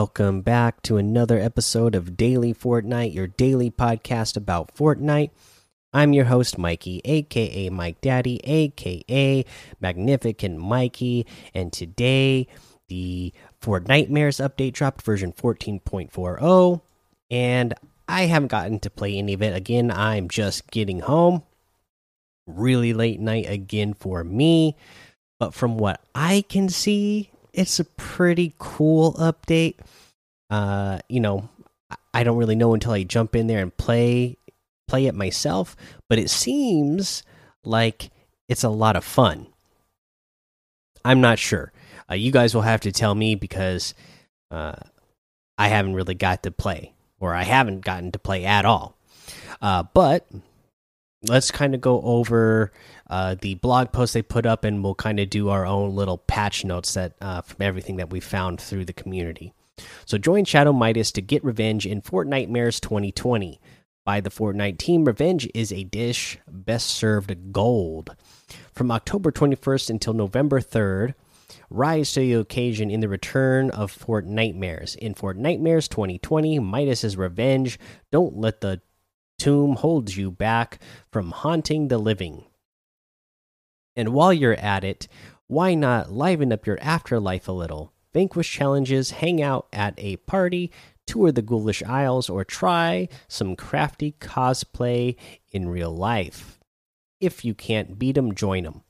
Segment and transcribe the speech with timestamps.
[0.00, 5.28] Welcome back to another episode of Daily Fortnite, your daily podcast about Fortnite.
[5.92, 9.44] I'm your host, Mikey, aka Mike Daddy, aka
[9.78, 12.46] Magnificent Mikey, and today
[12.88, 16.80] the Fortnitemares update dropped version 14.40,
[17.30, 17.74] and
[18.08, 19.54] I haven't gotten to play any of it.
[19.54, 21.42] Again, I'm just getting home.
[22.46, 24.76] Really late night again for me,
[25.38, 29.76] but from what I can see, it's a pretty cool update.
[30.48, 31.48] Uh, you know,
[32.12, 34.36] I don't really know until I jump in there and play
[34.88, 35.76] play it myself,
[36.08, 37.22] but it seems
[37.62, 38.10] like
[38.48, 39.46] it's a lot of fun.
[41.04, 41.72] I'm not sure.
[42.10, 43.94] Uh, you guys will have to tell me because
[44.50, 44.74] uh,
[45.56, 48.96] I haven't really got to play, or I haven't gotten to play at all.
[49.62, 50.26] Uh, but
[51.22, 52.72] let's kind of go over
[53.08, 56.18] uh, the blog post they put up, and we'll kind of do our own little
[56.18, 59.52] patch notes that uh, from everything that we found through the community.
[60.04, 63.60] So join Shadow Midas to get revenge in Fortnitemares 2020
[64.04, 65.04] by the Fortnite team.
[65.04, 68.16] Revenge is a dish best served gold.
[68.72, 71.14] From October 21st until November 3rd,
[71.70, 74.96] rise to the occasion in the return of Fortnitemares.
[74.96, 77.78] In Fortnitemares 2020, Midas's revenge.
[78.10, 78.80] Don't let the
[79.40, 80.78] tomb holds you back
[81.10, 82.44] from haunting the living.
[83.96, 85.08] And while you're at it,
[85.46, 87.92] why not liven up your afterlife a little?
[88.12, 90.70] Vanquish challenges, hang out at a party,
[91.06, 95.16] tour the Ghoulish Isles, or try some crafty cosplay
[95.50, 96.60] in real life.
[97.18, 98.82] If you can't beat them, join them.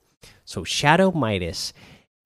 [0.44, 1.72] So, Shadow Midas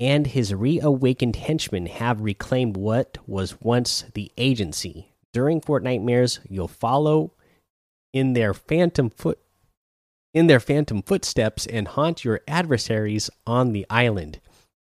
[0.00, 5.12] and his reawakened henchmen have reclaimed what was once the agency.
[5.32, 7.32] During Fortnitemares, you'll follow
[8.14, 9.38] in their phantom foot
[10.32, 14.40] in their phantom footsteps and haunt your adversaries on the island.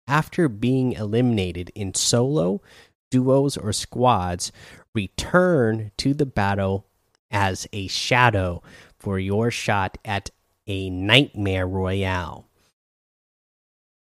[0.06, 2.62] After being eliminated in solo,
[3.10, 4.52] duos, or squads,
[4.94, 6.86] return to the battle
[7.30, 8.62] as a shadow
[8.98, 10.30] for your shot at
[10.66, 12.48] a nightmare royale.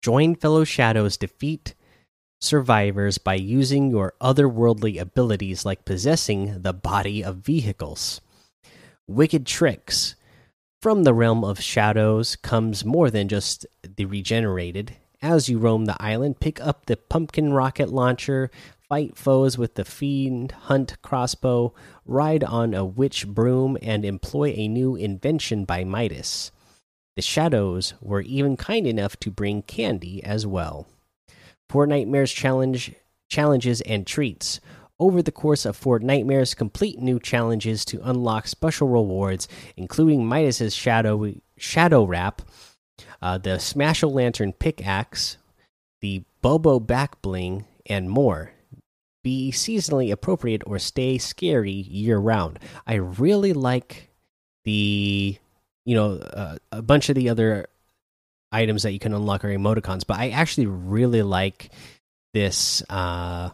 [0.02, 1.76] Join fellow shadows, defeat
[2.42, 8.22] survivors by using your otherworldly abilities like possessing the body of vehicles.
[9.10, 10.14] Wicked tricks.
[10.84, 14.98] From the realm of shadows comes more than just the regenerated.
[15.20, 18.52] As you roam the island, pick up the pumpkin rocket launcher,
[18.88, 21.74] fight foes with the fiend hunt crossbow,
[22.06, 26.52] ride on a witch broom, and employ a new invention by Midas.
[27.16, 30.86] The shadows were even kind enough to bring candy as well.
[31.68, 32.94] Fortnitemares challenge
[33.28, 34.60] challenges and treats.
[35.00, 41.34] Over the course of Fortnitemares, complete new challenges to unlock special rewards, including Midas's shadow
[41.58, 42.42] shadow wrap,
[43.22, 45.38] uh, the Smashel Lantern pickaxe,
[46.02, 48.52] the Bobo back bling, and more.
[49.24, 52.60] Be seasonally appropriate or stay scary year round.
[52.88, 54.10] I really like
[54.64, 55.38] the,
[55.86, 57.68] you know, uh, a bunch of the other
[58.52, 61.70] items that you can unlock are emoticons, but I actually really like
[62.34, 62.82] this.
[62.90, 63.50] Uh,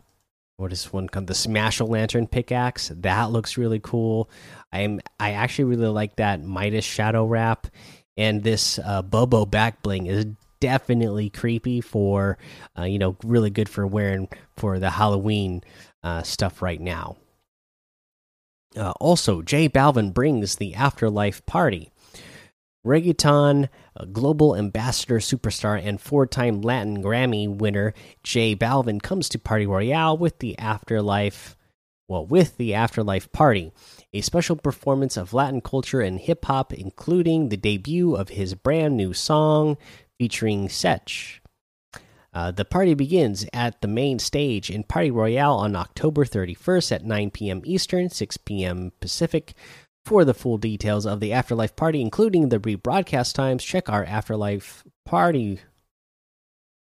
[0.58, 1.28] what is one called?
[1.28, 2.92] The Smashel Lantern pickaxe.
[2.96, 4.30] That looks really cool.
[4.72, 7.68] I'm I actually really like that Midas Shadow Wrap,
[8.18, 10.26] and this uh, Bobo back bling is
[10.60, 12.38] definitely creepy for,
[12.78, 14.28] uh, you know, really good for wearing
[14.58, 15.62] for the Halloween
[16.04, 17.18] uh, stuff right now.
[18.76, 21.92] Uh, also, J Balvin brings the Afterlife Party.
[22.86, 23.70] Reggaeton
[24.12, 30.18] global ambassador superstar and four time Latin Grammy winner J Balvin comes to Party Royale
[30.18, 31.56] with the Afterlife.
[32.08, 33.72] Well, with the Afterlife Party,
[34.14, 38.96] a special performance of Latin culture and hip hop, including the debut of his brand
[38.96, 39.78] new song
[40.20, 41.42] featuring Sech.
[42.32, 47.06] Uh, the party begins at the main stage in Party Royale on October 31st at
[47.06, 47.62] 9 p.m.
[47.64, 48.92] Eastern, 6 p.m.
[49.00, 49.54] Pacific.
[50.06, 54.84] For the full details of the Afterlife Party, including the rebroadcast times, check our Afterlife
[55.04, 55.60] Party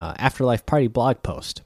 [0.01, 1.61] uh, Afterlife Party blog post.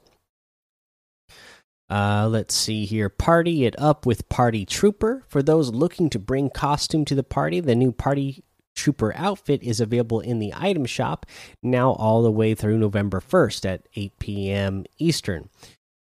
[1.90, 3.10] Uh, let's see here.
[3.10, 5.24] Party it up with Party Trooper.
[5.28, 8.44] For those looking to bring costume to the party, the new Party
[8.76, 11.26] Trooper outfit is available in the item shop
[11.64, 14.86] now all the way through November 1st at 8 p.m.
[14.98, 15.50] Eastern.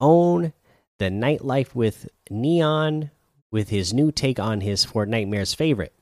[0.02, 0.54] Own
[0.98, 3.12] the nightlife with Neon
[3.56, 5.94] with his new take on his Fortnitemares favorite.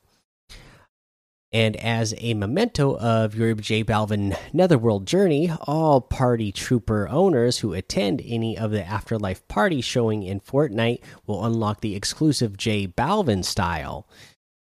[1.52, 7.74] And as a memento of your J Balvin Netherworld journey, all Party Trooper owners who
[7.74, 13.46] attend any of the Afterlife party showing in Fortnite will unlock the exclusive J Balvin
[13.46, 14.08] style.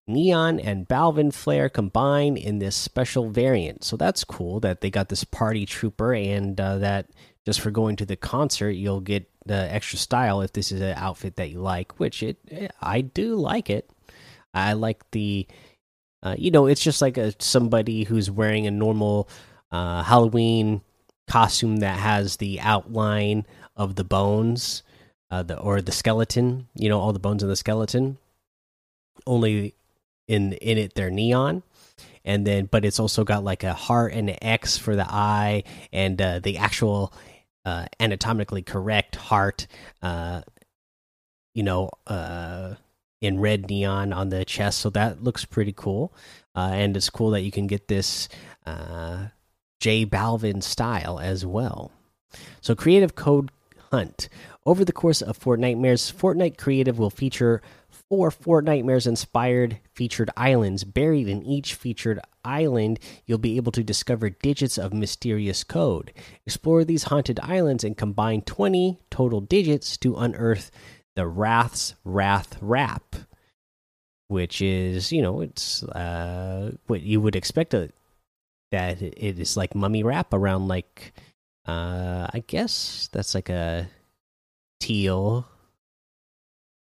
[0.07, 3.83] Neon and Balvin flare combine in this special variant.
[3.83, 7.09] So that's cool that they got this Party Trooper and uh, that
[7.45, 10.95] just for going to the concert, you'll get the extra style if this is an
[10.97, 12.39] outfit that you like, which it
[12.81, 13.91] I do like it.
[14.55, 15.47] I like the,
[16.23, 19.29] uh, you know, it's just like a somebody who's wearing a normal
[19.71, 20.81] uh, Halloween
[21.29, 24.83] costume that has the outline of the bones,
[25.31, 26.69] uh, the or the skeleton.
[26.75, 28.19] You know, all the bones in the skeleton.
[29.27, 29.75] Only
[30.29, 31.63] in in it they're neon
[32.25, 35.65] and then but it's also got like a heart and an X for the eye
[35.93, 37.13] and uh, the actual
[37.65, 39.67] uh, anatomically correct heart,
[40.03, 40.43] uh,
[41.55, 42.75] you know, uh,
[43.21, 44.79] in red neon on the chest.
[44.81, 46.15] So that looks pretty cool.
[46.55, 48.29] Uh, and it's cool that you can get this
[48.67, 49.29] uh,
[49.81, 51.91] J Balvin style as well.
[52.61, 53.51] So, Creative Code
[53.91, 54.29] Hunt.
[54.67, 57.61] Over the course of Fortnitemares, Fortnite Creative will feature
[58.31, 60.85] Fortnitemares inspired featured islands.
[60.85, 66.13] Buried in each featured island, you'll be able to discover digits of mysterious code.
[66.47, 70.71] Explore these haunted islands and combine 20 total digits to unearth
[71.17, 73.17] the Wrath's Wrath Rap,
[74.29, 77.91] which is, you know, it's uh, what you would expect a,
[78.75, 81.13] that it is like mummy wrap around like
[81.67, 83.89] uh I guess that's like a
[84.81, 85.47] teal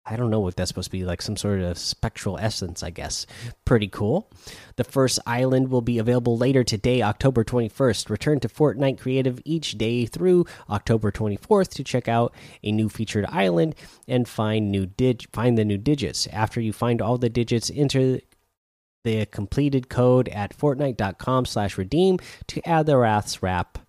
[0.09, 2.92] I don't know what that's supposed to be like some sort of spectral essence, I
[2.92, 3.25] guess.
[3.65, 4.31] Pretty cool.
[4.77, 8.09] The first island will be available later today, October 21st.
[8.09, 12.33] Return to Fortnite Creative each day through October 24th to check out
[12.63, 13.75] a new featured island
[14.07, 16.25] and find new dig find the new digits.
[16.27, 18.21] After you find all the digits, enter
[19.03, 23.80] the completed code at fortnite.com/redeem to add the Wrath's Wrap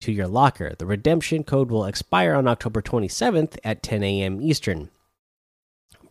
[0.00, 0.74] to your locker.
[0.78, 4.40] The redemption code will expire on October 27th at 10 a.m.
[4.40, 4.90] Eastern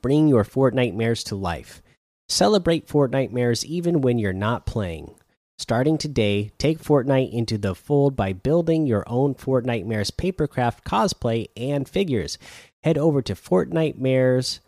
[0.02, 1.82] bring your Fortnitemares to life.
[2.28, 5.16] Celebrate Fortnitemares even when you're not playing.
[5.58, 11.88] Starting today, take Fortnite into the fold by building your own Fortnitemares papercraft cosplay and
[11.88, 12.40] figures.
[12.84, 14.60] Head over to Fortnitemares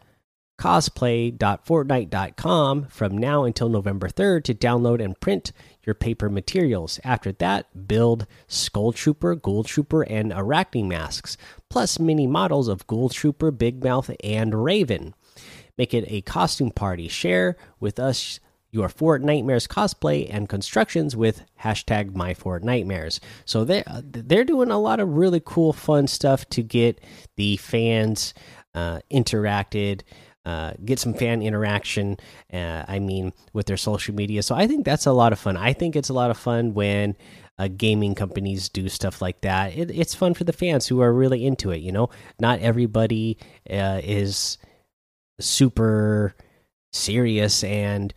[0.59, 5.51] cosplay.fortnite.com from now until November 3rd to download and print
[5.83, 6.99] your paper materials.
[7.03, 11.37] After that, build Skull Trooper, Ghoul Trooper, and Arachne masks,
[11.69, 15.15] plus mini models of Ghoul Trooper, Big Mouth, and Raven.
[15.77, 17.07] Make it a costume party.
[17.07, 18.39] Share with us
[18.73, 23.19] your Fortnitemares cosplay and constructions with hashtag MyFortnitemares.
[23.45, 26.99] So they they're doing a lot of really cool, fun stuff to get
[27.35, 28.33] the fans
[28.73, 30.01] uh, interacted.
[30.45, 32.17] Uh, get some fan interaction.
[32.51, 34.43] Uh, I mean, with their social media.
[34.43, 35.55] So I think that's a lot of fun.
[35.55, 37.15] I think it's a lot of fun when
[37.57, 39.77] uh, gaming companies do stuff like that.
[39.77, 41.77] It, it's fun for the fans who are really into it.
[41.77, 42.09] You know,
[42.41, 43.37] not everybody
[43.69, 44.57] uh, is
[45.39, 46.35] super
[46.91, 48.13] serious and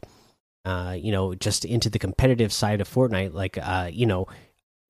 [0.65, 3.33] uh, you know just into the competitive side of Fortnite.
[3.33, 4.27] Like uh, you know,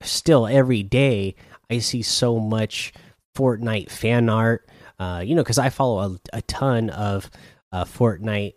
[0.02, 1.34] still every day
[1.70, 2.92] I see so much
[3.36, 4.68] Fortnite fan art.
[4.98, 7.30] Uh, you know, because I follow a, a ton of
[7.70, 8.54] uh, Fortnite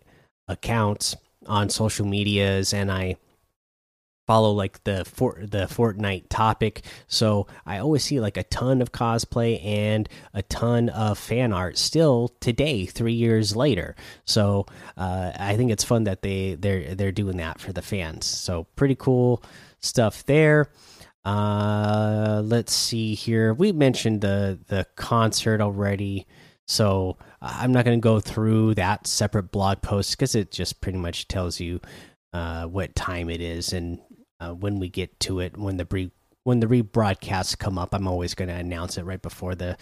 [0.47, 1.15] accounts
[1.45, 3.17] on social medias, and I
[4.29, 6.83] follow like the for the Fortnite topic.
[7.07, 11.79] So I always see like a ton of cosplay and a ton of fan art
[11.79, 13.95] still today, three years later.
[14.25, 18.27] So uh, I think it's fun that they they're they're doing that for the fans.
[18.27, 19.43] So pretty cool
[19.79, 20.69] stuff there.
[21.25, 23.55] Uh, let's see here.
[23.55, 26.27] We mentioned the the concert already.
[26.67, 30.99] So I'm not going to go through that separate blog post because it just pretty
[30.99, 31.81] much tells you
[32.31, 33.99] uh, what time it is and
[34.39, 36.11] uh, when we get to it when the re
[36.43, 39.77] when the rebroadcasts come up i'm always going to announce it right before the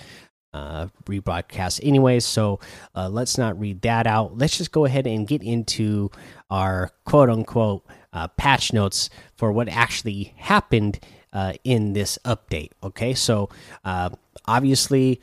[0.54, 2.60] uh, rebroadcast anyways so
[2.96, 4.38] uh, let's not read that out.
[4.38, 6.10] Let's just go ahead and get into
[6.50, 11.00] our quote unquote uh, patch notes for what actually happened
[11.34, 13.14] uh, in this update okay?
[13.14, 13.50] So
[13.84, 14.10] uh,
[14.46, 15.22] obviously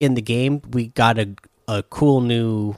[0.00, 1.34] in the game we got a,
[1.66, 2.76] a cool new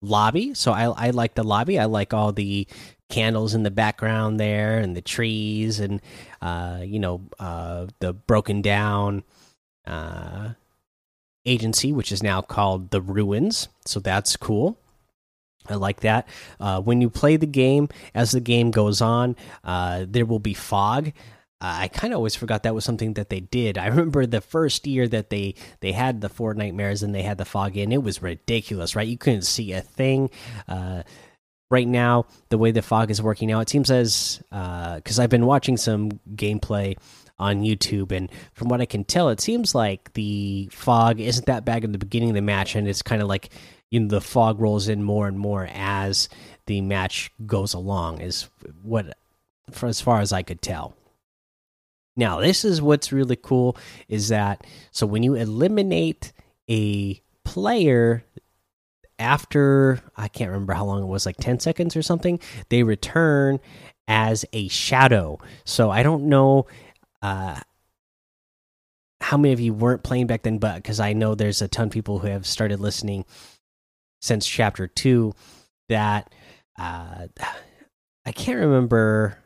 [0.00, 0.54] lobby.
[0.54, 1.78] So I, I like the lobby.
[1.78, 2.66] I like all the
[3.08, 6.00] candles in the background there and the trees and
[6.40, 9.22] uh, you know uh, the broken down
[9.86, 10.50] uh,
[11.44, 14.78] agency which is now called the ruins so that's cool
[15.66, 16.28] I like that.
[16.60, 19.34] Uh, when you play the game, as the game goes on,
[19.64, 21.08] uh, there will be fog.
[21.60, 23.78] Uh, I kind of always forgot that was something that they did.
[23.78, 27.44] I remember the first year that they they had the Fortnitemares and they had the
[27.46, 27.92] fog in.
[27.92, 29.08] It was ridiculous, right?
[29.08, 30.28] You couldn't see a thing.
[31.74, 35.28] Right now the way the fog is working now it seems as because uh, i've
[35.28, 36.96] been watching some gameplay
[37.40, 41.64] on youtube and from what i can tell it seems like the fog isn't that
[41.64, 43.50] bad in the beginning of the match and it's kind of like
[43.90, 46.28] you know the fog rolls in more and more as
[46.66, 48.48] the match goes along is
[48.82, 49.18] what
[49.72, 50.94] for as far as i could tell.
[52.16, 53.76] Now, this is what's really cool
[54.08, 56.32] is that so when you eliminate
[56.70, 58.24] a player
[59.18, 63.60] after I can't remember how long it was, like 10 seconds or something, they return
[64.08, 65.38] as a shadow.
[65.64, 66.66] So I don't know
[67.22, 67.60] uh,
[69.20, 71.86] how many of you weren't playing back then, but because I know there's a ton
[71.86, 73.24] of people who have started listening
[74.20, 75.32] since chapter two
[75.88, 76.32] that
[76.78, 77.28] uh,
[78.26, 79.38] I can't remember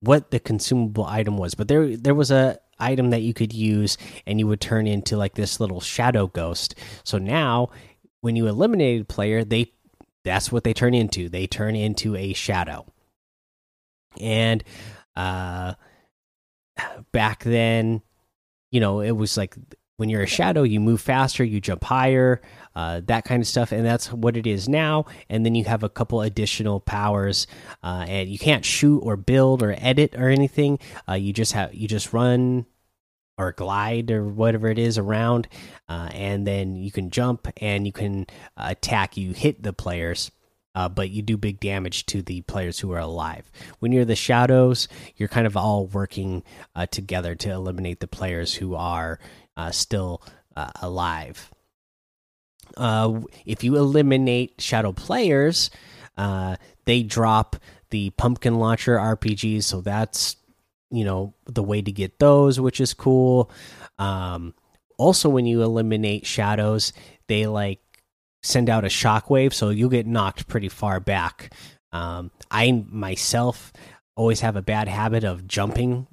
[0.00, 3.96] what the consumable item was, but there there was a item that you could use
[4.26, 6.74] and you would turn into like this little shadow ghost.
[7.04, 7.70] So now
[8.22, 9.72] when you eliminate a player, they
[10.24, 11.28] that's what they turn into.
[11.28, 12.86] They turn into a shadow.
[14.18, 14.64] And
[15.14, 15.74] uh
[17.12, 18.00] back then
[18.70, 19.54] you know, it was like
[19.98, 22.40] when you're a shadow, you move faster, you jump higher,
[22.74, 25.04] uh, that kind of stuff, and that's what it is now.
[25.28, 27.46] And then you have a couple additional powers,
[27.84, 30.78] uh, and you can't shoot or build or edit or anything.
[31.08, 32.66] Uh, you just have you just run
[33.38, 35.48] or glide or whatever it is around,
[35.88, 39.16] uh, and then you can jump and you can attack.
[39.16, 40.30] You hit the players
[40.74, 43.50] uh, but you do big damage to the players who are alive.
[43.78, 46.42] When you're the shadows, you're kind of all working
[46.74, 49.18] uh, together to eliminate the players who are
[49.56, 50.22] uh, still
[50.56, 51.50] uh, alive.
[52.76, 55.70] Uh, if you eliminate shadow players,
[56.16, 57.56] they drop
[57.90, 60.36] the pumpkin launcher RPGs, so that's
[60.92, 63.50] you know the way to get those, which is cool.
[63.98, 64.54] Um,
[64.98, 66.92] also, when you eliminate shadows,
[67.26, 67.80] they like
[68.42, 71.52] send out a shockwave, so you'll get knocked pretty far back.
[71.92, 73.72] Um, I myself
[74.14, 76.06] always have a bad habit of jumping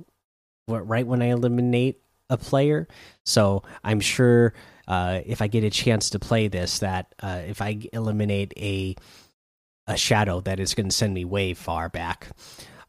[0.68, 2.88] right when I eliminate a player,
[3.26, 4.54] so I'm sure
[4.88, 8.96] uh, if I get a chance to play this, that uh, if I eliminate a
[9.88, 12.30] a shadow, that is going to send me way far back.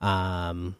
[0.02, 0.76] Um,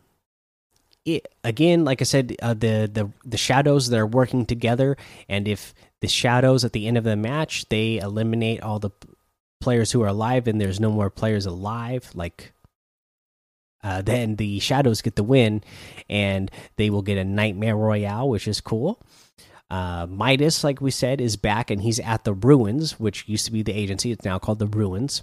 [1.05, 4.97] it, again, like I said, uh, the the the shadows they're working together,
[5.29, 8.91] and if the shadows at the end of the match they eliminate all the
[9.61, 12.53] players who are alive and there's no more players alive like
[13.83, 15.63] uh, then the shadows get the win
[16.09, 19.01] and they will get a nightmare royale which is cool.
[19.71, 23.53] Uh, midas like we said is back and he's at the ruins which used to
[23.53, 24.11] be the agency.
[24.11, 25.23] It's now called the ruins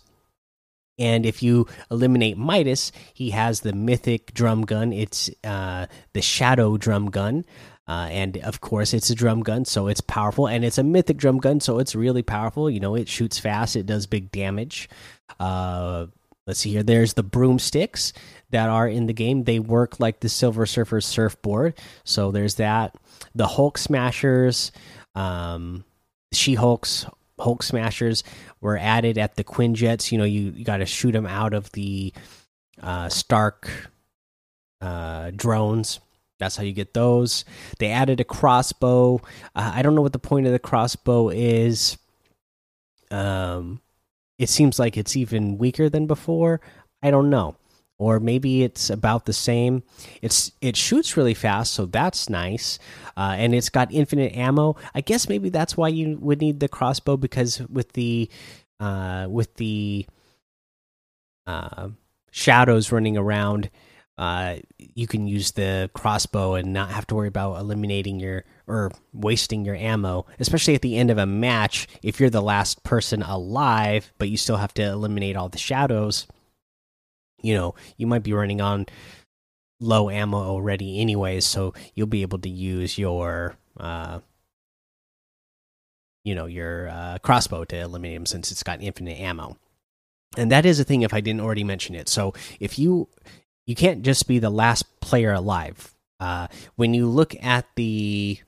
[0.97, 6.77] and if you eliminate midas he has the mythic drum gun it's uh, the shadow
[6.77, 7.43] drum gun
[7.87, 11.15] uh, and of course, it's a drum gun, so it's powerful, and it's a mythic
[11.15, 12.69] drum gun, so it's really powerful.
[12.69, 14.89] You know, it shoots fast, it does big damage.
[15.39, 16.07] Uh,
[16.45, 16.83] let's see here.
[16.83, 18.11] There's the broomsticks
[18.49, 19.43] that are in the game.
[19.43, 21.75] They work like the Silver Surfer's surfboard.
[22.03, 22.95] So there's that.
[23.35, 24.71] The Hulk Smashers,
[25.15, 25.85] um,
[26.33, 27.05] She Hulks,
[27.39, 28.23] Hulk Smashers
[28.61, 30.11] were added at the Quinjets.
[30.11, 32.13] You know, you, you got to shoot them out of the
[32.81, 33.69] uh, Stark
[34.81, 35.99] uh, drones.
[36.39, 37.45] That's how you get those.
[37.79, 39.21] They added a crossbow.
[39.55, 41.97] Uh, I don't know what the point of the crossbow is.
[43.09, 43.81] Um,
[44.37, 46.61] it seems like it's even weaker than before.
[47.01, 47.55] I don't know,
[47.97, 49.83] or maybe it's about the same.
[50.21, 52.79] It's it shoots really fast, so that's nice.
[53.15, 54.75] Uh, and it's got infinite ammo.
[54.93, 58.29] I guess maybe that's why you would need the crossbow because with the
[58.79, 60.05] uh, with the
[61.47, 61.89] uh,
[62.31, 63.69] shadows running around
[64.17, 68.91] uh, you can use the crossbow and not have to worry about eliminating your or
[69.13, 71.87] wasting your ammo, especially at the end of a match.
[72.01, 76.25] If you're the last person alive, but you still have to eliminate all the shadows,
[77.41, 78.85] you know, you might be running on
[79.79, 81.45] low ammo already, anyways.
[81.45, 84.19] So you'll be able to use your, uh,
[86.23, 89.57] you know, your uh, crossbow to eliminate him since it's got infinite ammo.
[90.37, 92.09] And that is a thing if I didn't already mention it.
[92.09, 93.07] So if you
[93.67, 95.93] you can't just be the last player alive.
[96.19, 98.39] Uh, when you look at the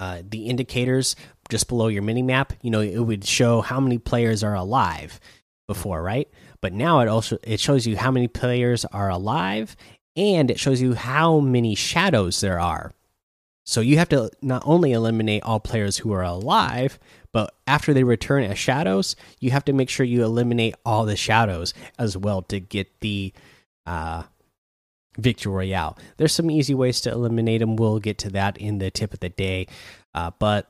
[0.00, 1.14] uh, the indicators
[1.50, 5.20] just below your mini map, you know it would show how many players are alive
[5.68, 6.28] before, right?
[6.62, 9.76] But now it also it shows you how many players are alive,
[10.16, 12.92] and it shows you how many shadows there are.
[13.64, 16.98] So you have to not only eliminate all players who are alive,
[17.32, 21.16] but after they return as shadows, you have to make sure you eliminate all the
[21.16, 23.32] shadows as well to get the
[23.86, 24.24] uh,
[25.16, 25.96] victory royale.
[26.16, 27.76] There's some easy ways to eliminate them.
[27.76, 29.68] We'll get to that in the tip of the day,
[30.14, 30.68] uh, but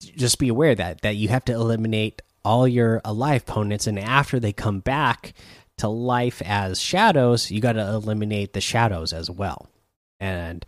[0.00, 4.38] just be aware that that you have to eliminate all your alive opponents, and after
[4.38, 5.34] they come back
[5.78, 9.68] to life as shadows, you got to eliminate the shadows as well,
[10.20, 10.64] and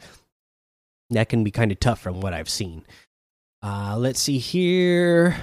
[1.11, 2.85] that can be kind of tough from what I've seen.
[3.63, 5.37] Uh, let's see here.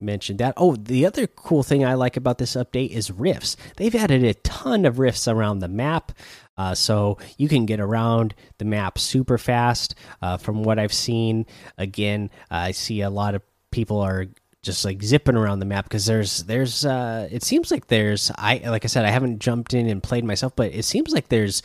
[0.00, 0.54] mentioned that.
[0.56, 3.56] Oh, the other cool thing I like about this update is rifts.
[3.76, 6.12] They've added a ton of rifts around the map.
[6.56, 9.94] Uh, so you can get around the map super fast.
[10.20, 11.46] Uh, from what I've seen,
[11.78, 14.26] again, I see a lot of people are
[14.68, 18.58] just like zipping around the map because there's there's uh it seems like there's I
[18.66, 21.62] like I said I haven't jumped in and played myself, but it seems like there's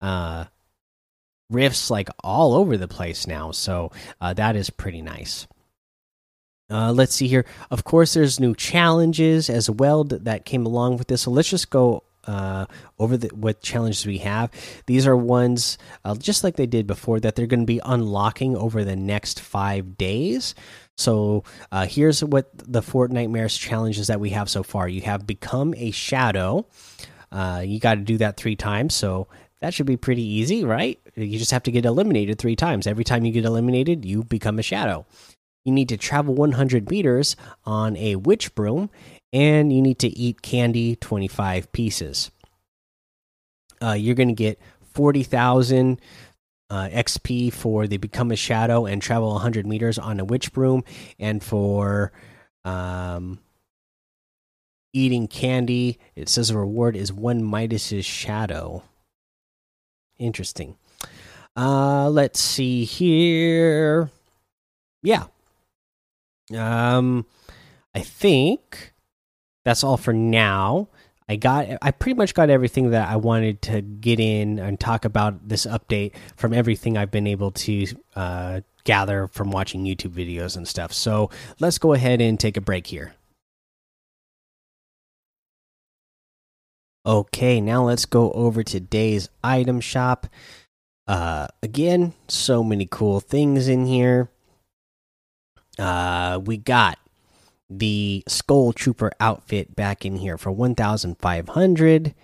[0.00, 0.44] uh
[1.50, 3.50] rifts like all over the place now.
[3.50, 5.48] So uh, that is pretty nice.
[6.70, 7.44] Uh, let's see here.
[7.72, 11.22] Of course, there's new challenges as well that came along with this.
[11.22, 12.66] So let's just go uh,
[12.98, 14.50] over the, what challenges we have.
[14.86, 18.56] These are ones uh, just like they did before that they're going to be unlocking
[18.56, 20.54] over the next five days.
[20.96, 24.88] So uh, here's what the Fortnitemares challenges that we have so far.
[24.88, 26.66] You have become a shadow.
[27.32, 28.94] Uh, you got to do that three times.
[28.94, 29.26] So
[29.60, 31.00] that should be pretty easy, right?
[31.16, 32.86] You just have to get eliminated three times.
[32.86, 35.04] Every time you get eliminated, you become a shadow
[35.64, 38.90] you need to travel 100 meters on a witch broom,
[39.34, 42.30] and you need to eat candy 25 pieces.
[43.82, 44.60] Uh, you're going to get
[44.94, 46.00] 40,000
[46.70, 50.84] uh, XP for the Become a Shadow and travel 100 meters on a witch broom,
[51.18, 52.12] and for
[52.64, 53.40] um,
[54.92, 58.84] eating candy, it says the reward is one Midas's shadow.
[60.16, 60.76] Interesting.
[61.56, 64.10] Uh, let's see here.
[65.02, 65.24] Yeah,
[66.56, 67.26] um,
[67.94, 68.93] I think
[69.64, 70.88] that's all for now.
[71.28, 75.04] I got I pretty much got everything that I wanted to get in and talk
[75.06, 80.56] about this update from everything I've been able to uh, gather from watching YouTube videos
[80.56, 80.92] and stuff.
[80.92, 81.30] So
[81.60, 83.14] let's go ahead and take a break here.
[87.06, 90.26] Okay, now let's go over today's item shop.
[91.06, 94.30] Uh, again, so many cool things in here.
[95.78, 96.98] Uh, we got
[97.70, 102.14] the Skull Trooper outfit back in here for 1,500.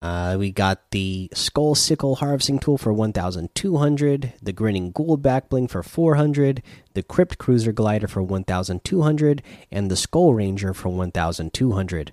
[0.00, 5.66] Uh, we got the Skull Sickle Harvesting Tool for 1,200, the Grinning Ghoul Back Bling
[5.66, 6.62] for 400,
[6.94, 12.12] the Crypt Cruiser Glider for 1,200, and the Skull Ranger for 1,200.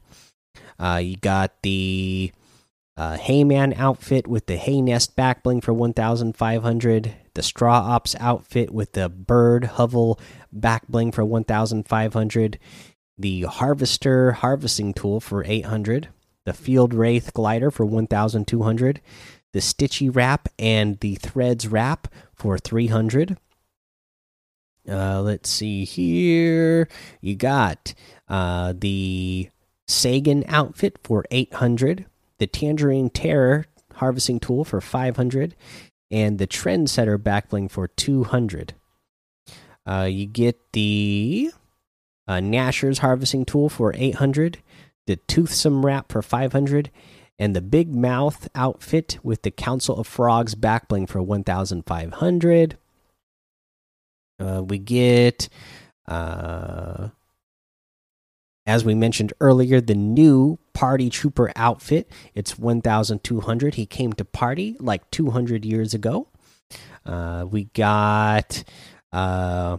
[0.79, 2.31] Uh, you got the
[2.97, 8.71] uh, Hayman outfit with the Hay Nest Back Bling for 1,500, the Straw Ops outfit
[8.71, 10.19] with the Bird Hovel
[10.59, 12.59] back bling for 1500
[13.17, 16.09] the harvester harvesting tool for 800
[16.45, 19.01] the field wraith glider for 1200
[19.53, 23.37] the stitchy wrap and the threads wrap for 300
[24.87, 26.87] uh, let's see here.
[27.21, 27.93] You got
[28.29, 29.49] uh, the
[29.87, 32.05] sagan outfit for 800
[32.37, 33.65] the tangerine terror
[33.95, 35.55] harvesting tool for 500
[36.11, 38.73] and the trendsetter backbling for 200
[39.85, 41.51] uh, you get the
[42.27, 44.59] uh, Nashor's harvesting tool for 800,
[45.07, 46.89] the Toothsome wrap for 500,
[47.37, 52.77] and the Big Mouth outfit with the Council of Frogs backbling for 1,500.
[54.39, 55.49] Uh, we get,
[56.07, 57.09] uh,
[58.65, 62.09] as we mentioned earlier, the new Party Trooper outfit.
[62.33, 63.75] It's 1,200.
[63.75, 66.27] He came to party like 200 years ago.
[67.05, 68.63] Uh, we got
[69.11, 69.77] uh,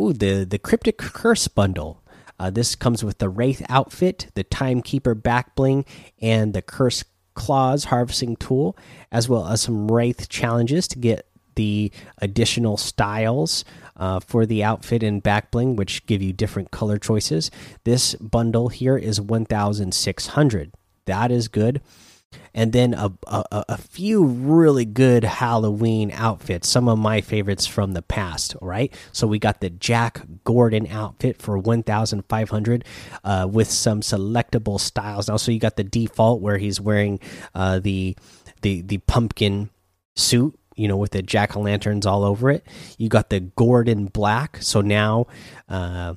[0.00, 2.02] ooh, the the cryptic curse bundle.
[2.38, 5.86] Uh, this comes with the wraith outfit, the timekeeper back bling,
[6.20, 7.02] and the curse
[7.34, 8.76] claws harvesting tool,
[9.10, 13.64] as well as some wraith challenges to get the additional styles
[13.96, 17.50] uh, for the outfit and back bling, which give you different color choices.
[17.84, 20.72] This bundle here is 1,600.
[21.06, 21.80] That is good
[22.54, 26.68] and then a, a, a few really good Halloween outfits.
[26.68, 28.56] Some of my favorites from the past.
[28.62, 32.84] Right, so we got the Jack Gourdon outfit for one thousand five hundred,
[33.24, 35.28] uh, with some selectable styles.
[35.28, 37.20] Also, you got the default where he's wearing
[37.54, 38.16] uh, the
[38.62, 39.70] the the pumpkin
[40.14, 42.66] suit you know, with the jack o' lanterns all over it.
[42.98, 44.58] You got the Gordon Black.
[44.60, 45.26] So now,
[45.68, 46.14] uh,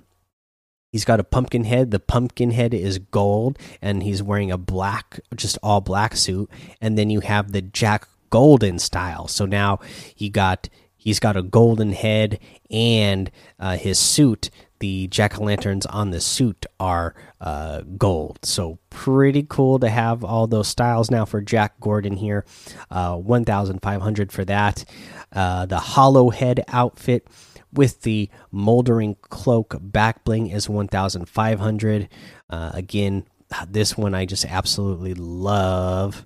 [0.91, 1.91] He's got a pumpkin head.
[1.91, 6.49] The pumpkin head is gold, and he's wearing a black, just all black suit.
[6.81, 9.27] And then you have the Jack Golden style.
[9.27, 9.79] So now
[10.13, 14.49] he got he's got a golden head, and uh, his suit,
[14.79, 18.39] the jack o' lanterns on the suit are uh, gold.
[18.43, 22.45] So pretty cool to have all those styles now for Jack Gourdon here.
[22.91, 24.85] Uh, One thousand five hundred for that.
[25.33, 27.27] Uh, the hollow head outfit
[27.73, 32.09] with the moldering cloak back bling is 1500
[32.49, 33.25] uh, again
[33.67, 36.25] this one i just absolutely love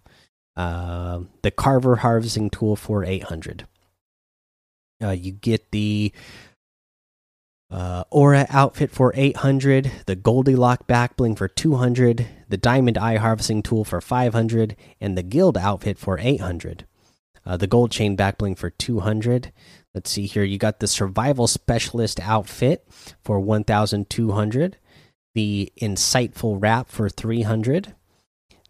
[0.55, 3.67] uh, the carver harvesting tool for 800
[5.03, 6.13] uh, you get the
[7.73, 13.63] uh, Aura outfit for 800, the Goldilock back bling for 200, the Diamond Eye harvesting
[13.63, 16.85] tool for 500, and the Guild outfit for 800.
[17.43, 19.51] Uh, the Gold Chain back bling for 200.
[19.93, 20.43] Let's see here.
[20.43, 22.87] You got the Survival Specialist outfit
[23.23, 24.77] for 1,200,
[25.35, 27.93] the Insightful Wrap for 300,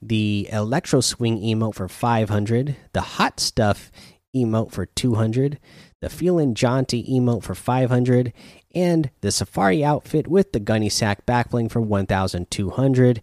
[0.01, 3.89] the Electro Swing emote for 500, the Hot Stuff
[4.35, 5.59] emote for 200,
[6.01, 8.33] the feeling Jaunty emote for 500,
[8.75, 13.21] and the Safari outfit with the Gunny Sack backbling for 1200.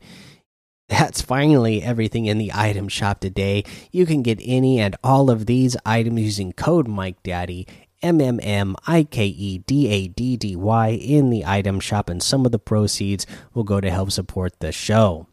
[0.88, 3.64] That's finally everything in the item shop today.
[3.92, 7.66] You can get any and all of these items using code Mike Daddy
[8.02, 12.08] M M M I K E D A D D Y in the item shop,
[12.08, 15.26] and some of the proceeds will go to help support the show.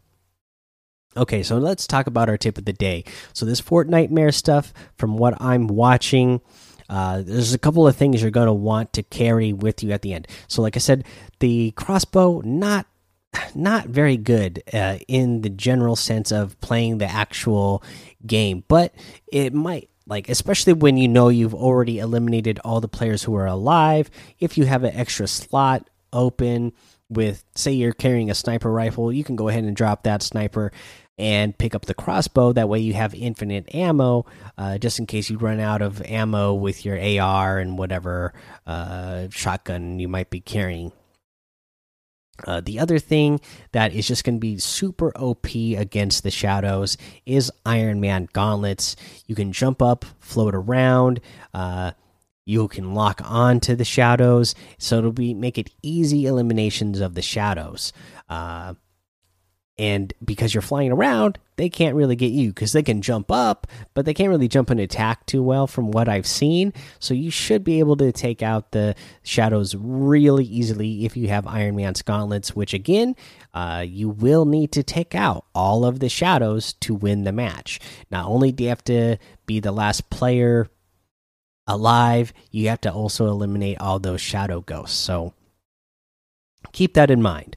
[1.16, 3.04] Okay, so let's talk about our tip of the day.
[3.32, 6.40] So, this Fortnitemares stuff, from what I'm watching,
[6.88, 10.02] uh, there's a couple of things you're going to want to carry with you at
[10.02, 10.28] the end.
[10.46, 11.04] So, like I said,
[11.40, 12.86] the crossbow not
[13.54, 17.82] not very good uh, in the general sense of playing the actual
[18.26, 18.94] game, but
[19.26, 23.46] it might like especially when you know you've already eliminated all the players who are
[23.46, 24.10] alive.
[24.40, 26.72] If you have an extra slot open
[27.10, 30.72] with, say, you're carrying a sniper rifle, you can go ahead and drop that sniper
[31.18, 32.52] and pick up the crossbow.
[32.52, 34.24] That way, you have infinite ammo,
[34.56, 38.32] uh, just in case you run out of ammo with your AR and whatever
[38.66, 40.92] uh, shotgun you might be carrying.
[42.44, 43.40] Uh, the other thing
[43.72, 46.96] that is just going to be super OP against the shadows
[47.26, 48.96] is Iron Man gauntlets.
[49.26, 51.20] You can jump up, float around.
[51.52, 51.92] Uh,
[52.44, 57.14] you can lock on to the shadows, so it'll be make it easy eliminations of
[57.14, 57.92] the shadows.
[58.28, 58.74] Uh,
[59.76, 63.66] and because you're flying around they can't really get you because they can jump up
[63.92, 66.72] but they can't really jump and attack too well from what i've seen.
[67.00, 71.46] So you should be able to take out the shadows really easily if you have
[71.46, 73.14] iron man's gauntlets which again
[73.52, 77.80] uh, you will need to take out all of the shadows to win the match.
[78.10, 80.68] Not only do you have to be the last player
[81.66, 84.96] alive you have to also eliminate all those shadow ghosts.
[84.96, 85.34] So
[86.72, 87.56] keep that in mind